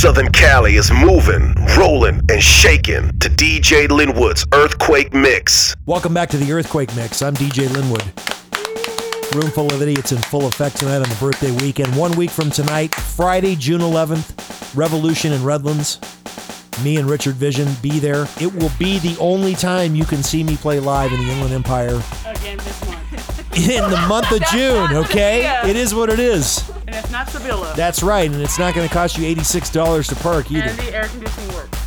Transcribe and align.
Southern 0.00 0.32
Cali 0.32 0.76
is 0.76 0.90
moving, 0.90 1.54
rolling, 1.76 2.22
and 2.30 2.42
shaking 2.42 3.10
to 3.18 3.28
DJ 3.28 3.86
Linwood's 3.86 4.46
Earthquake 4.54 5.12
Mix. 5.12 5.76
Welcome 5.84 6.14
back 6.14 6.30
to 6.30 6.38
the 6.38 6.50
Earthquake 6.50 6.96
Mix. 6.96 7.20
I'm 7.20 7.34
DJ 7.34 7.68
Linwood. 7.70 8.02
Room 9.34 9.52
full 9.52 9.70
of 9.70 9.82
idiots 9.82 10.12
in 10.12 10.16
full 10.22 10.46
effect 10.46 10.78
tonight 10.78 10.96
on 10.96 11.02
the 11.02 11.16
birthday 11.20 11.50
weekend. 11.50 11.94
One 11.94 12.12
week 12.16 12.30
from 12.30 12.50
tonight, 12.50 12.94
Friday, 12.94 13.54
June 13.56 13.82
11th, 13.82 14.74
Revolution 14.74 15.32
in 15.34 15.44
Redlands. 15.44 15.98
Me 16.82 16.96
and 16.96 17.06
Richard 17.06 17.34
Vision 17.34 17.68
be 17.82 17.98
there. 17.98 18.26
It 18.40 18.54
will 18.54 18.72
be 18.78 19.00
the 19.00 19.18
only 19.20 19.54
time 19.54 19.94
you 19.94 20.06
can 20.06 20.22
see 20.22 20.42
me 20.42 20.56
play 20.56 20.80
live 20.80 21.12
in 21.12 21.20
the 21.20 21.30
Inland 21.30 21.52
Empire 21.52 22.02
Again 22.24 22.56
this 22.56 22.86
month. 22.86 23.68
in 23.68 23.90
the 23.90 24.06
month 24.08 24.32
of 24.32 24.40
June, 24.50 24.96
okay? 25.04 25.60
It 25.68 25.76
is 25.76 25.94
what 25.94 26.08
it 26.08 26.18
is. 26.18 26.72
And 26.90 26.98
it's 27.04 27.12
not 27.12 27.28
Sevilla. 27.28 27.72
That's 27.76 28.02
right, 28.02 28.28
and 28.28 28.42
it's 28.42 28.58
not 28.58 28.74
going 28.74 28.88
to 28.88 28.92
cost 28.92 29.16
you 29.16 29.24
$86 29.36 30.08
to 30.08 30.16
park 30.16 30.50
either. 30.50 30.68
and 30.70 30.78
the 30.80 30.92
air 30.92 31.04
conditioning 31.04 31.54
works. 31.54 31.78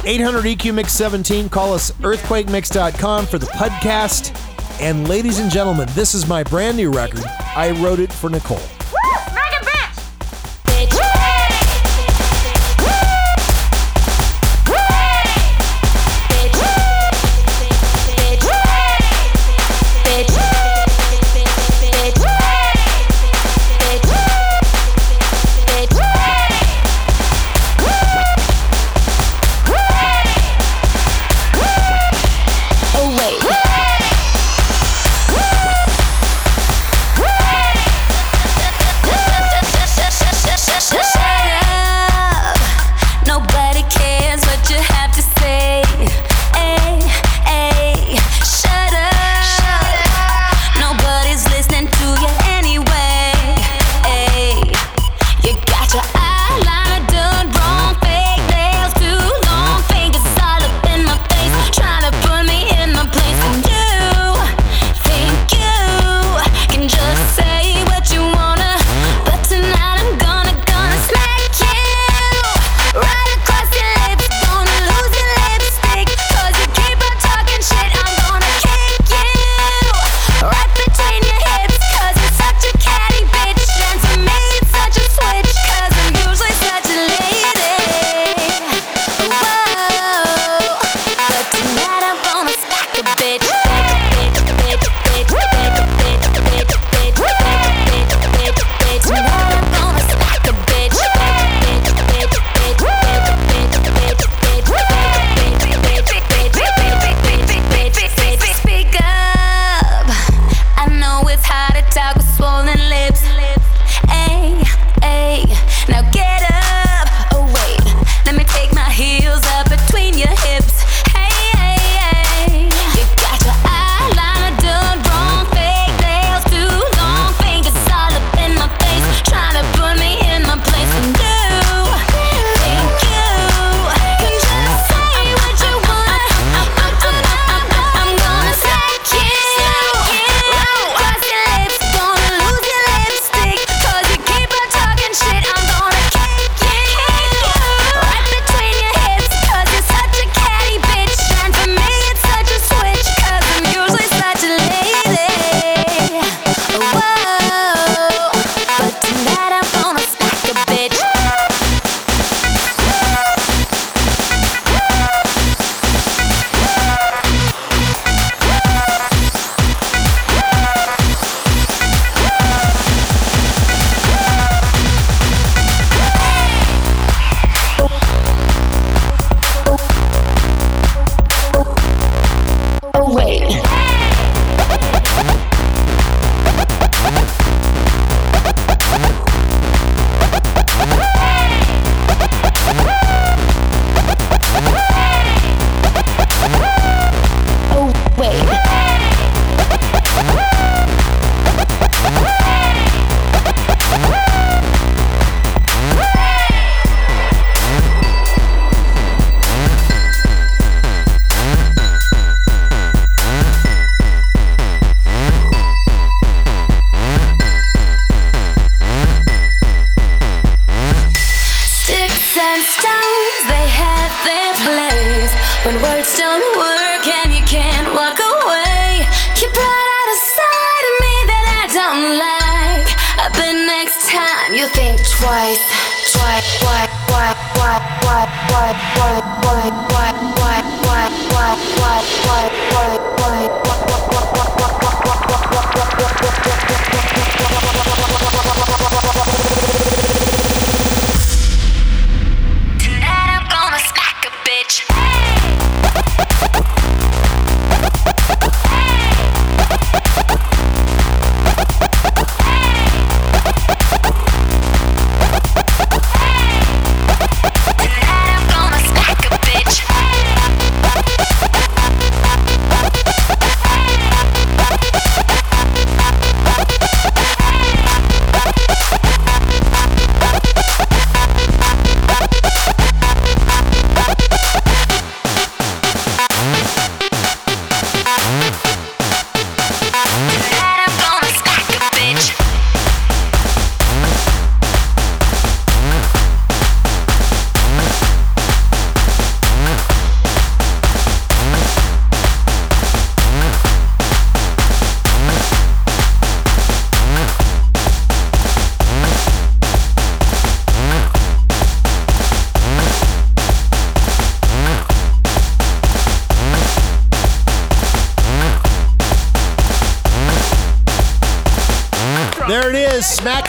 800 0.04 0.44
EQ 0.44 0.74
Mix 0.74 0.92
17. 0.92 1.48
Call 1.48 1.72
us 1.72 1.92
earthquakemix.com 1.92 3.24
for 3.24 3.38
the 3.38 3.46
podcast. 3.46 4.36
And 4.78 5.08
ladies 5.08 5.38
and 5.38 5.50
gentlemen, 5.50 5.88
this 5.94 6.14
is 6.14 6.28
my 6.28 6.42
brand 6.42 6.76
new 6.76 6.90
record. 6.90 7.24
I 7.56 7.70
wrote 7.82 8.00
it 8.00 8.12
for 8.12 8.28
Nicole. 8.28 8.60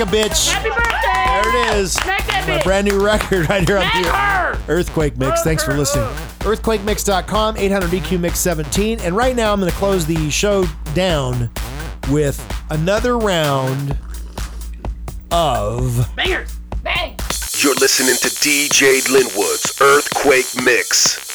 A 0.01 0.05
Bitch. 0.05 0.49
Happy 0.49 0.69
birthday! 0.69 1.51
There 1.51 1.73
it 1.73 1.77
is. 1.77 1.93
Smack 1.93 2.25
that 2.27 2.45
My 2.47 2.61
brand 2.63 2.87
new 2.87 3.03
record 3.03 3.47
right 3.49 3.67
here 3.67 3.77
on 3.77 3.83
Smack 3.83 4.03
the 4.03 4.11
her! 4.11 4.59
Earthquake 4.67 5.17
Mix. 5.17 5.43
Thanks 5.43 5.63
for 5.63 5.73
listening. 5.75 6.05
EarthquakeMix.com, 6.39 7.57
800 7.57 7.89
EQ 7.91 8.19
Mix 8.19 8.39
17. 8.39 8.99
And 9.01 9.15
right 9.15 9.35
now 9.35 9.53
I'm 9.53 9.59
going 9.59 9.71
to 9.71 9.77
close 9.77 10.05
the 10.05 10.29
show 10.31 10.65
down 10.95 11.51
with 12.09 12.43
another 12.71 13.17
round 13.17 13.95
of. 15.31 16.09
Bangers! 16.15 16.57
Bang! 16.83 17.15
You're 17.59 17.75
listening 17.75 18.15
to 18.15 18.27
DJ 18.27 19.01
Linwood's 19.07 19.79
Earthquake 19.79 20.65
Mix. 20.65 21.30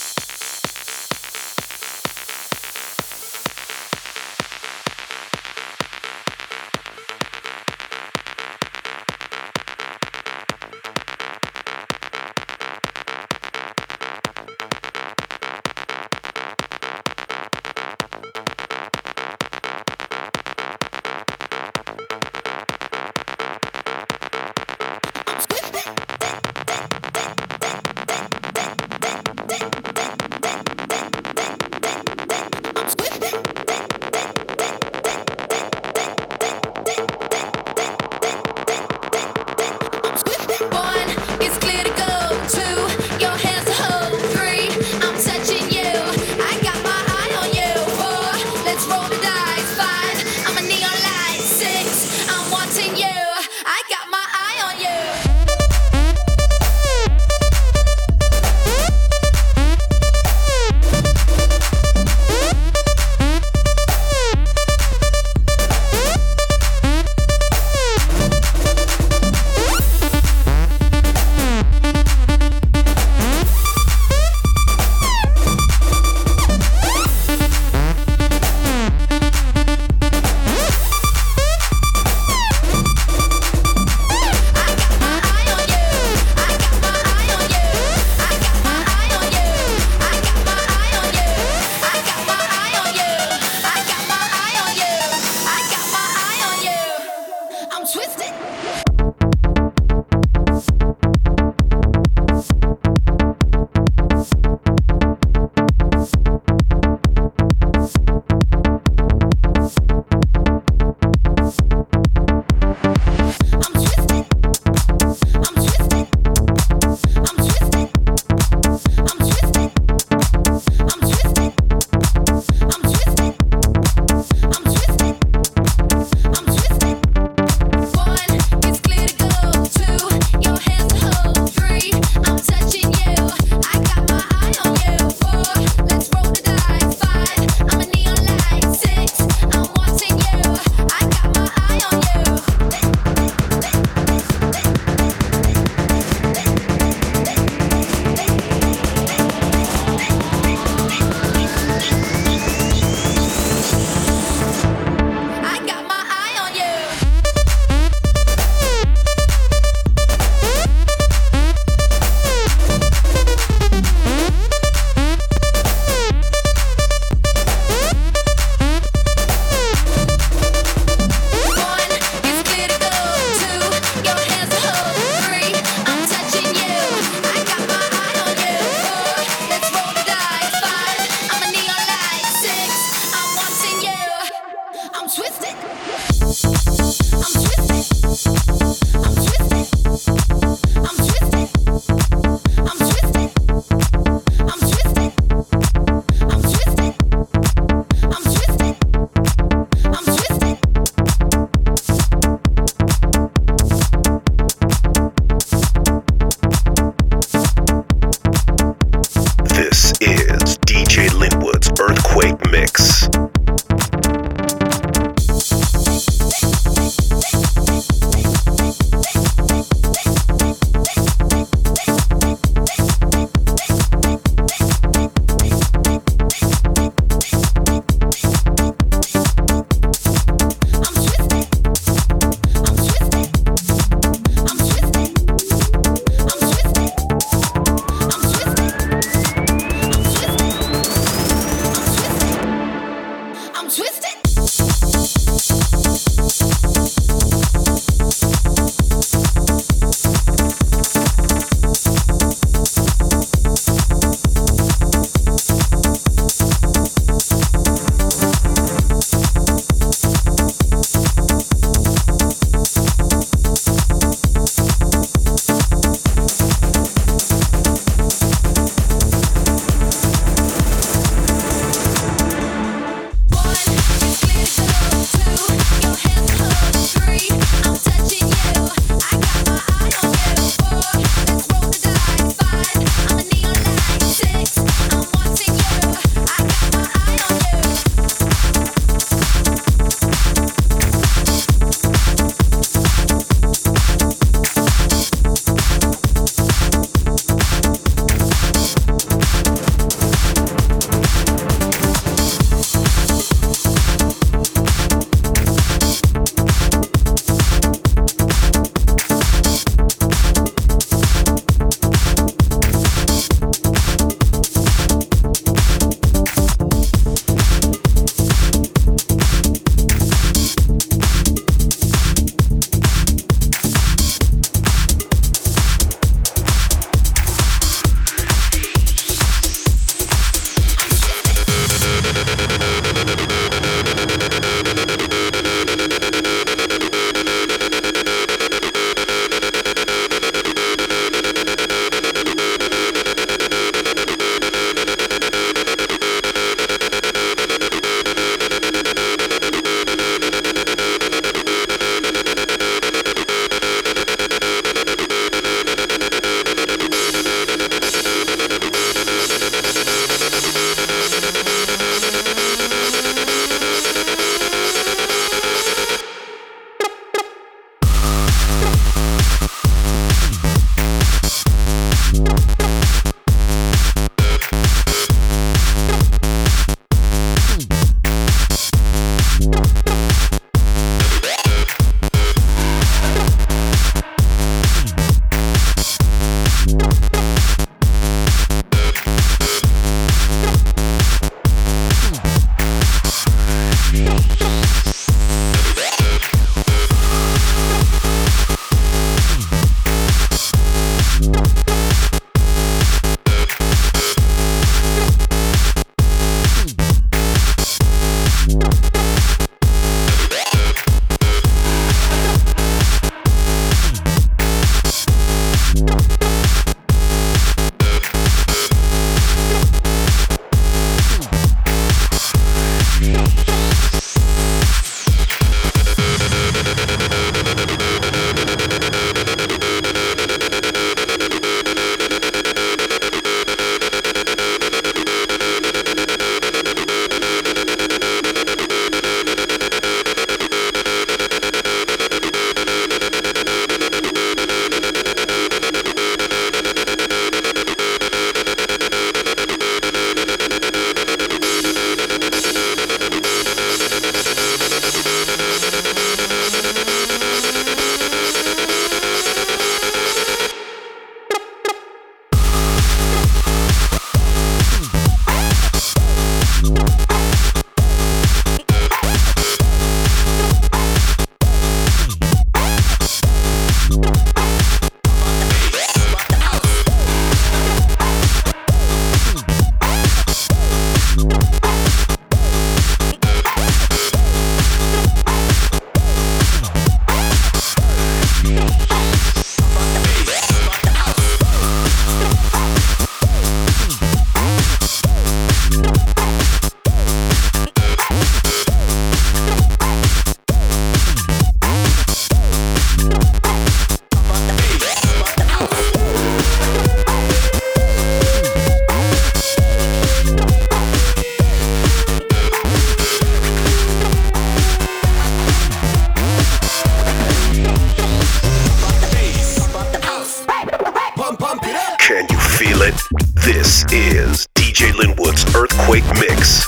Is 523.93 524.47
DJ 524.55 524.93
Linwood's 524.93 525.45
Earthquake 525.55 526.05
Mix. 526.19 526.67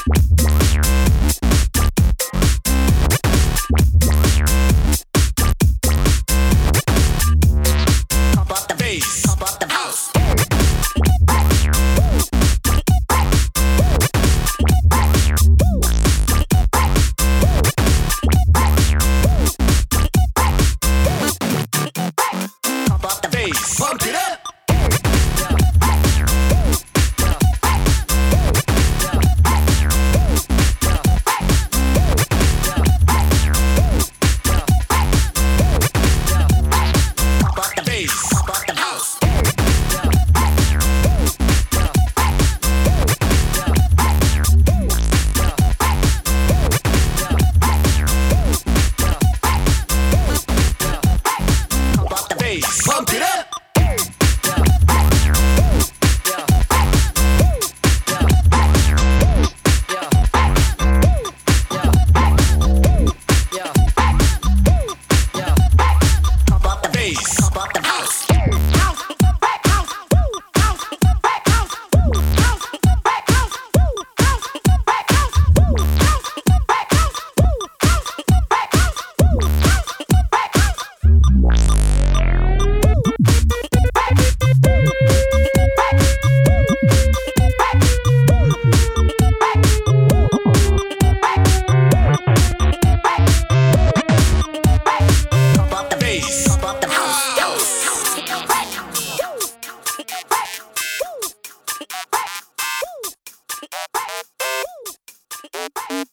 Pump 105.88 106.04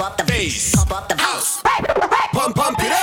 up 0.00 0.16
the 0.16 0.24
bass. 0.26 0.74
Pump 0.74 0.90
up 0.90 1.08
the 1.08 1.16
house. 1.16 1.62
Pump, 2.32 2.56
pump 2.56 2.80
it 2.80 2.90
up. 2.90 3.01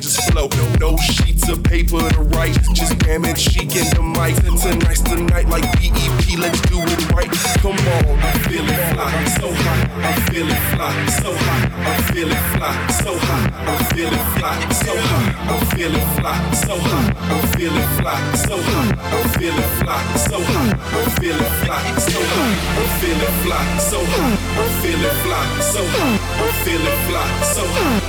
Contagious 0.00 0.30
flow. 0.30 0.48
No 0.80 0.96
sheets 0.96 1.48
of 1.48 1.62
paper 1.62 2.00
to 2.00 2.20
write. 2.32 2.56
Just 2.72 2.98
damn 3.00 3.24
it, 3.24 3.38
chic 3.38 3.76
in 3.76 3.86
the 3.94 4.02
mic. 4.02 4.36
Tonight's 4.60 5.02
the 5.02 5.16
night 5.16 5.48
like 5.48 5.64
BEP, 5.76 6.38
let's 6.38 6.60
do 6.62 6.80
it 6.80 7.10
right. 7.12 7.30
Come 7.60 7.76
on, 7.76 8.18
I'm 8.18 8.38
feeling 8.48 8.80
fly, 8.92 9.24
so 9.36 9.52
hot. 9.52 9.90
I'm 10.00 10.20
feeling 10.32 10.62
fly, 10.72 11.06
so 11.20 11.32
hot. 11.34 11.72
I'm 11.90 12.02
feeling 12.12 12.44
fly, 12.56 12.86
so 12.88 13.12
hot. 13.18 13.52
I'm 13.68 13.84
feeling 13.94 14.26
fly, 14.36 14.56
so 14.70 14.94
hot. 14.96 15.28
I'm 15.50 15.66
feeling 15.76 16.08
fly, 16.16 16.52
so 16.52 16.76
hot. 16.78 17.16
I'm 17.30 17.46
feeling 17.56 17.88
fly, 18.00 18.16
so 18.34 18.56
hot. 18.60 18.96
I'm 19.00 19.28
feeling 19.36 19.70
fly, 19.80 20.04
so 20.16 20.38
hot. 20.40 20.76
I'm 20.96 21.10
feeling 21.20 21.54
fly, 21.60 21.82
so 21.98 22.20
hot. 22.20 22.48
I'm 22.78 22.88
feeling 23.00 23.34
fly, 23.44 23.64
so 23.78 24.00
hot. 24.00 24.32
I'm 24.56 24.70
feeling 24.80 25.16
fly, 25.22 25.44
so 25.60 25.82
hot. 25.84 26.20
I'm 26.40 26.52
feeling 26.64 26.98
fly, 27.06 27.26
so 27.54 27.66
hot. 27.66 27.99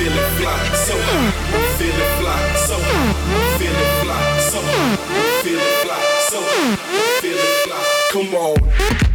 Feeling 0.00 0.16
fly, 0.38 0.72
so. 0.72 0.94
I'm 0.96 1.76
feeling 1.76 2.12
fly, 2.18 2.54
so. 2.54 2.74
I'm 2.74 3.58
feeling 3.58 4.00
fly, 4.00 4.40
so. 4.40 4.58
I'm 4.58 5.44
feeling 5.44 5.74
fly, 5.82 6.02
so. 6.20 6.38
I'm 6.40 7.20
feeling 7.20 7.54
fly. 7.66 8.08
Come 8.10 8.34
on. 8.34 9.09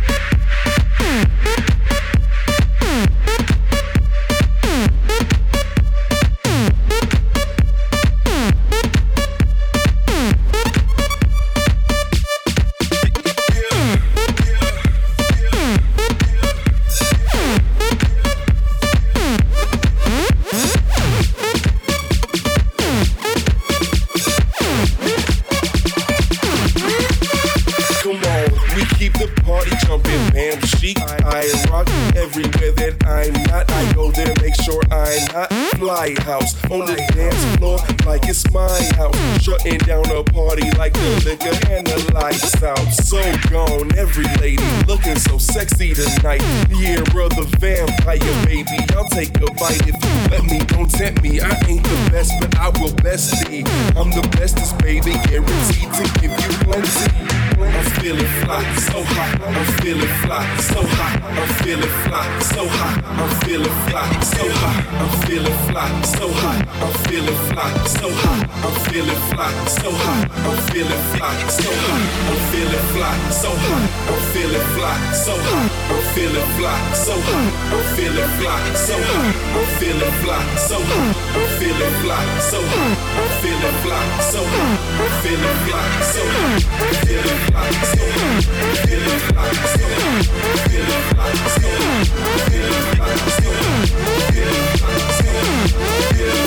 Not 35.96 36.18
house 36.24 36.54
on 36.72 36.80
the 36.80 36.96
dance 37.14 37.58
floor 37.58 37.78
like 38.06 38.28
it's 38.28 38.52
my 38.52 38.68
house. 38.96 39.25
Shutting 39.56 39.78
down 39.80 40.06
a 40.12 40.22
party 40.22 40.70
like 40.72 40.92
the 40.92 41.22
liquor 41.24 41.56
and 41.72 41.88
the 41.88 42.12
lights 42.14 42.62
out. 42.62 42.78
So 42.92 43.22
gone, 43.50 43.98
every 43.98 44.26
lady 44.42 44.64
looking 44.86 45.16
so 45.16 45.38
sexy 45.38 45.94
tonight. 45.94 46.42
Year 46.70 47.00
of 47.00 47.32
the 47.36 47.48
vampire, 47.60 48.20
baby. 48.46 48.84
I'll 48.96 49.08
take 49.08 49.30
a 49.38 49.48
bite 49.56 49.88
if 49.88 49.96
you 49.96 50.16
let 50.30 50.44
me. 50.44 50.60
Don't 50.68 50.92
tempt 50.92 51.24
me. 51.24 51.40
I 51.40 51.52
ain't 51.68 51.84
the 51.84 52.10
best, 52.12 52.34
but 52.42 52.54
I 52.58 52.70
will 52.82 52.94
best 52.96 53.48
be. 53.48 53.64
I'm 53.96 54.12
the 54.12 54.28
bestest, 54.36 54.78
baby. 54.80 55.14
Guaranteed 55.30 55.92
to 55.94 56.04
give 56.20 56.32
you 56.32 56.52
plenty. 56.68 57.46
I'm 57.56 57.86
feeling 58.02 58.28
fly, 58.44 58.64
so 58.76 59.04
hot. 59.04 59.42
I'm 59.42 59.66
feeling 59.80 60.14
fly, 60.26 60.44
so 60.58 60.82
hot. 60.84 61.24
I'm 61.24 61.48
feeling 61.64 61.96
fly, 62.04 62.40
so 62.40 62.68
hot. 62.68 63.04
I'm 63.06 63.30
feeling 63.48 63.78
fly, 63.88 64.20
so 64.20 64.50
hot. 64.50 64.84
I'm 65.00 65.12
feeling 65.26 65.58
fly, 65.72 66.02
so 66.02 66.28
hot. 66.44 66.68
I'm 66.84 66.94
feeling 67.08 67.40
fly, 67.48 67.72
so 67.88 68.10
hot. 68.12 68.56
I'm 68.66 68.76
feeling 68.92 69.22
fly, 69.32 69.45
so 69.68 69.92
hot. 69.92 70.26
I'm 70.46 70.58
feeling 70.72 71.04
fly, 71.14 71.36
so 71.50 71.70
hot. 71.70 72.02
I'm 72.30 72.40
feeling 72.50 72.86
fly, 72.94 73.14
so 73.30 73.50
hot. 73.50 73.86
I'm 74.10 74.22
feeling 74.34 74.66
fly, 74.74 74.98
so 75.14 75.36
hot. 75.38 75.70
I'm 75.92 76.02
feeling 76.16 76.50
fly, 76.58 76.78
so 76.94 77.14
hot. 77.14 77.52
I'm 77.74 77.84
feeling 77.96 78.30
fly, 78.38 78.62
so 78.74 78.96
hot. 78.98 79.36
I'm 79.54 79.68
feeling 79.78 80.14
fly, 80.22 80.42
so 80.58 80.78
hot. 80.82 81.14
I'm 81.36 81.48
feeling 81.60 81.94
fly, 82.02 82.26
so 82.40 82.60
hot. 82.62 82.96
I'm 83.06 83.30
feeling 83.40 83.76
fly, 83.82 84.00
so 84.02 84.02
hot. 84.02 84.02
I'm 84.02 84.02
feeling 84.02 84.02
fly, 84.02 84.04
so 84.32 84.42
hot. 84.54 84.82
I'm 85.02 85.14
feeling 85.22 85.58
fly, 85.66 85.86
so 86.14 86.22
hot. 86.34 86.62
Feeling 87.06 87.40
fly, 87.46 87.70
so 87.92 88.04
hot. 88.16 88.42
Feeling 88.86 89.22
fly, 89.30 89.52
so 89.74 89.86
hot. 89.96 90.26
Feeling 90.66 91.04
fly, 91.10 91.32
so 91.54 91.70
hot. 91.86 92.06
Feeling 92.50 92.86
fly, 92.96 93.14
so 93.36 93.50
hot. 93.56 93.90
Feeling 94.34 94.68
fly, 94.76 95.04
so 95.20 96.45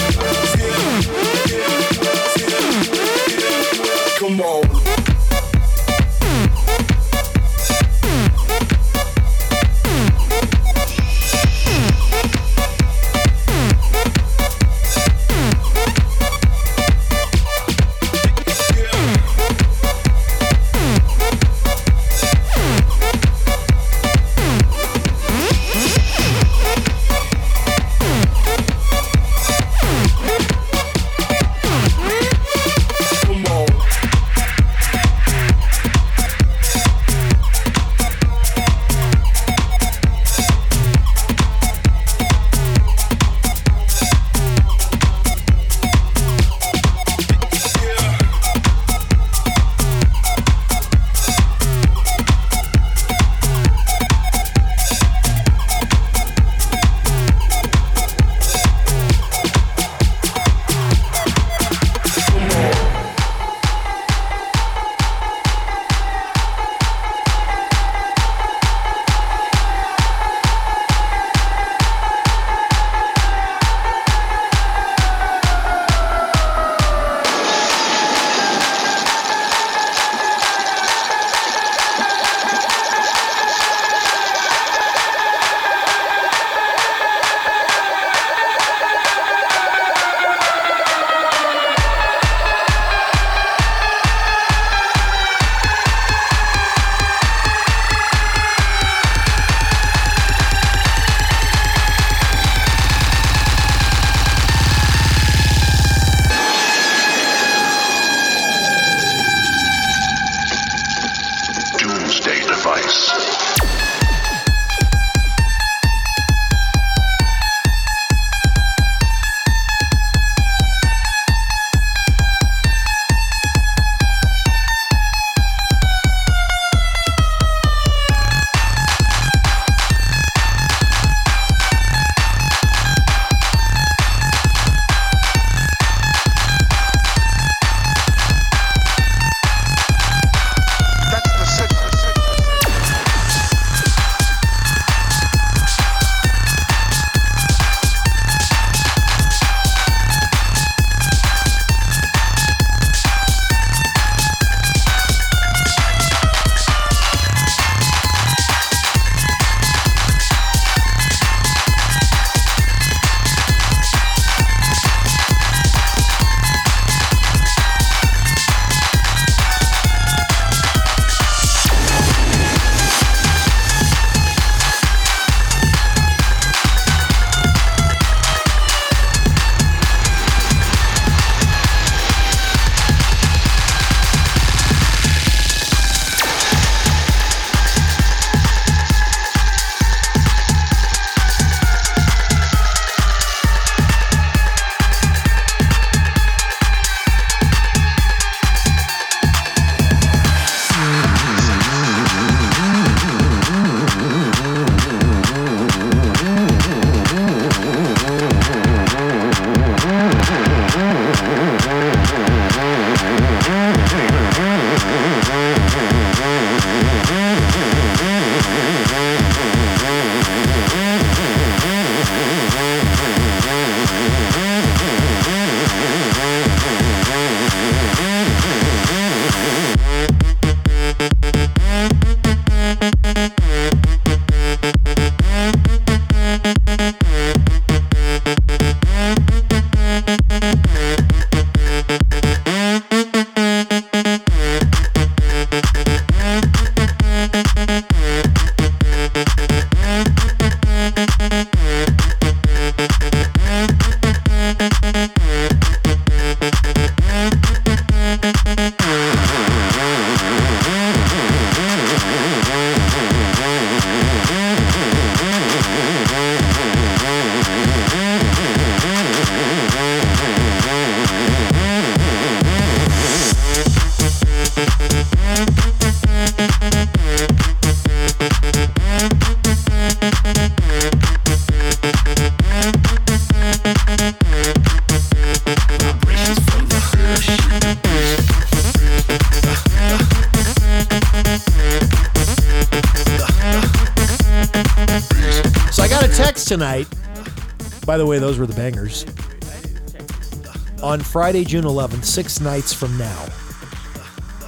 bangers. 298.88 300.82
On 300.82 301.00
Friday, 301.00 301.44
June 301.44 301.64
11th, 301.64 302.04
six 302.04 302.40
nights 302.40 302.72
from 302.72 302.96
now, 302.96 303.26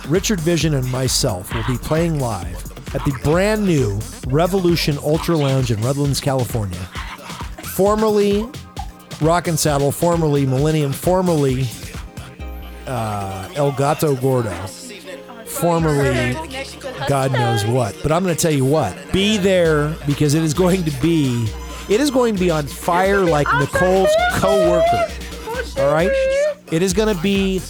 Richard 0.08 0.40
Vision 0.40 0.74
and 0.74 0.90
myself 0.90 1.52
will 1.54 1.64
be 1.66 1.78
playing 1.78 2.20
live 2.20 2.56
at 2.94 3.04
the 3.04 3.16
brand 3.22 3.64
new 3.64 4.00
Revolution 4.28 4.98
Ultra 4.98 5.36
Lounge 5.36 5.70
in 5.70 5.80
Redlands, 5.82 6.20
California. 6.20 6.78
Formerly 7.74 8.48
Rock 9.20 9.48
and 9.48 9.58
Saddle, 9.58 9.92
formerly 9.92 10.46
Millennium, 10.46 10.92
formerly 10.92 11.66
uh, 12.86 13.48
El 13.54 13.72
Gato 13.72 14.16
Gordo, 14.16 14.54
formerly 15.46 16.34
God 17.06 17.32
knows 17.32 17.64
what. 17.66 17.96
But 18.02 18.12
I'm 18.12 18.22
going 18.22 18.34
to 18.34 18.40
tell 18.40 18.52
you 18.52 18.64
what. 18.64 18.96
Be 19.12 19.36
there 19.36 19.94
because 20.06 20.34
it 20.34 20.42
is 20.42 20.54
going 20.54 20.84
to 20.84 20.90
be 21.00 21.48
it 21.90 22.00
is 22.00 22.10
going 22.10 22.34
to 22.34 22.40
be 22.40 22.50
on 22.50 22.66
fire 22.66 23.20
like 23.20 23.46
Nicole's 23.58 24.10
co-worker. 24.34 25.08
All 25.78 25.92
right? 25.92 26.10
It 26.70 26.82
is 26.82 26.92
going 26.92 27.14
to 27.14 27.20
be 27.20 27.60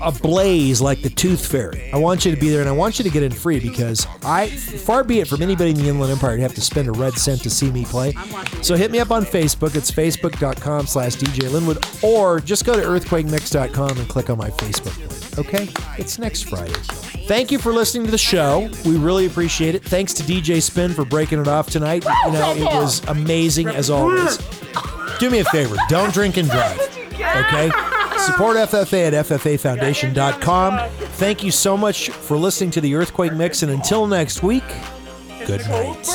ablaze 0.00 0.80
like 0.80 1.02
the 1.02 1.10
Tooth 1.10 1.46
Fairy. 1.46 1.90
I 1.92 1.98
want 1.98 2.24
you 2.24 2.34
to 2.34 2.40
be 2.40 2.48
there 2.48 2.60
and 2.60 2.68
I 2.68 2.72
want 2.72 2.98
you 2.98 3.02
to 3.02 3.10
get 3.10 3.22
in 3.22 3.32
free 3.32 3.60
because 3.60 4.06
I 4.24 4.48
far 4.48 5.04
be 5.04 5.20
it 5.20 5.28
from 5.28 5.42
anybody 5.42 5.70
in 5.70 5.76
the 5.76 5.88
Inland 5.88 6.12
Empire 6.12 6.36
to 6.36 6.42
have 6.42 6.54
to 6.54 6.60
spend 6.60 6.88
a 6.88 6.92
red 6.92 7.14
cent 7.14 7.42
to 7.42 7.50
see 7.50 7.70
me 7.70 7.84
play. 7.84 8.14
So 8.62 8.76
hit 8.76 8.90
me 8.90 9.00
up 9.00 9.10
on 9.10 9.24
Facebook. 9.24 9.74
It's 9.74 9.90
facebook.com 9.90 10.86
slash 10.86 11.16
DJ 11.16 11.50
Linwood 11.52 11.84
or 12.02 12.40
just 12.40 12.64
go 12.64 12.74
to 12.74 12.82
earthquakemix.com 12.82 13.98
and 13.98 14.08
click 14.08 14.30
on 14.30 14.38
my 14.38 14.50
Facebook 14.50 14.96
link. 14.98 15.38
Okay? 15.38 15.68
It's 15.98 16.18
next 16.18 16.42
Friday. 16.42 17.09
Thank 17.30 17.52
you 17.52 17.60
for 17.60 17.72
listening 17.72 18.06
to 18.06 18.10
the 18.10 18.18
show. 18.18 18.68
We 18.84 18.96
really 18.96 19.24
appreciate 19.24 19.76
it. 19.76 19.84
Thanks 19.84 20.12
to 20.14 20.24
DJ 20.24 20.60
Spin 20.60 20.92
for 20.92 21.04
breaking 21.04 21.40
it 21.40 21.46
off 21.46 21.70
tonight. 21.70 22.04
You 22.26 22.32
know, 22.32 22.54
it 22.56 22.64
was 22.64 23.06
amazing 23.06 23.68
as 23.68 23.88
always. 23.88 24.36
Do 25.20 25.30
me 25.30 25.38
a 25.38 25.44
favor, 25.44 25.76
don't 25.88 26.12
drink 26.12 26.38
and 26.38 26.50
drive. 26.50 26.80
Okay? 26.80 27.70
Support 28.18 28.56
FFA 28.56 29.12
at 29.12 29.26
FFAFoundation.com. 29.26 30.90
Thank 30.90 31.44
you 31.44 31.52
so 31.52 31.76
much 31.76 32.10
for 32.10 32.36
listening 32.36 32.72
to 32.72 32.80
the 32.80 32.96
Earthquake 32.96 33.32
Mix, 33.34 33.62
and 33.62 33.70
until 33.70 34.08
next 34.08 34.42
week, 34.42 34.64
good 35.46 35.60
night. 35.68 36.08